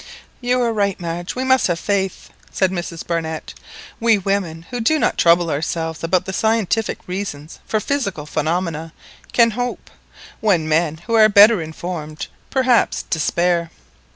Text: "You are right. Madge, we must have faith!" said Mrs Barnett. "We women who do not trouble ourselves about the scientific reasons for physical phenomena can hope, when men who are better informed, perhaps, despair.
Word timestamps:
"You 0.41 0.59
are 0.63 0.73
right. 0.73 0.99
Madge, 0.99 1.35
we 1.35 1.43
must 1.43 1.67
have 1.67 1.77
faith!" 1.79 2.31
said 2.49 2.71
Mrs 2.71 3.05
Barnett. 3.05 3.53
"We 3.99 4.17
women 4.17 4.65
who 4.71 4.79
do 4.79 4.97
not 4.97 5.15
trouble 5.15 5.51
ourselves 5.51 6.03
about 6.03 6.25
the 6.25 6.33
scientific 6.33 6.97
reasons 7.07 7.59
for 7.67 7.79
physical 7.79 8.25
phenomena 8.25 8.93
can 9.31 9.51
hope, 9.51 9.91
when 10.39 10.67
men 10.67 11.01
who 11.05 11.13
are 11.13 11.29
better 11.29 11.61
informed, 11.61 12.25
perhaps, 12.49 13.03
despair. 13.03 13.69